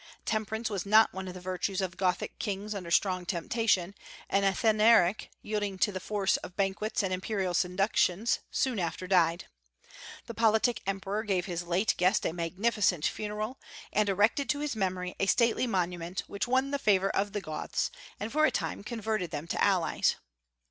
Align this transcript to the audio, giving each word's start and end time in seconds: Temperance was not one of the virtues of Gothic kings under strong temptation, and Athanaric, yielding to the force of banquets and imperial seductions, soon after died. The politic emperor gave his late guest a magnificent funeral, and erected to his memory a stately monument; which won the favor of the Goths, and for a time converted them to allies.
Temperance 0.25 0.67
was 0.67 0.83
not 0.83 1.13
one 1.13 1.27
of 1.27 1.35
the 1.35 1.39
virtues 1.39 1.79
of 1.79 1.95
Gothic 1.95 2.39
kings 2.39 2.73
under 2.73 2.89
strong 2.89 3.23
temptation, 3.23 3.93
and 4.31 4.43
Athanaric, 4.43 5.29
yielding 5.43 5.77
to 5.77 5.91
the 5.91 5.99
force 5.99 6.37
of 6.37 6.55
banquets 6.57 7.03
and 7.03 7.13
imperial 7.13 7.53
seductions, 7.53 8.39
soon 8.49 8.79
after 8.79 9.05
died. 9.05 9.45
The 10.25 10.33
politic 10.33 10.81
emperor 10.87 11.21
gave 11.21 11.45
his 11.45 11.61
late 11.61 11.93
guest 11.97 12.25
a 12.25 12.33
magnificent 12.33 13.05
funeral, 13.05 13.59
and 13.93 14.09
erected 14.09 14.49
to 14.49 14.59
his 14.61 14.75
memory 14.75 15.13
a 15.19 15.27
stately 15.27 15.67
monument; 15.67 16.21
which 16.25 16.47
won 16.47 16.71
the 16.71 16.79
favor 16.79 17.11
of 17.11 17.33
the 17.33 17.39
Goths, 17.41 17.91
and 18.19 18.31
for 18.31 18.45
a 18.45 18.49
time 18.49 18.83
converted 18.83 19.29
them 19.29 19.45
to 19.49 19.63
allies. 19.63 20.15